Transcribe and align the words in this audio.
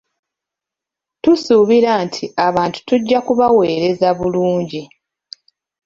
Tusuubira 1.21 1.91
nti 2.05 2.23
abantu 2.47 2.77
tujja 2.87 3.17
kubaweereza 3.25 4.07
bulungi. 4.17 4.81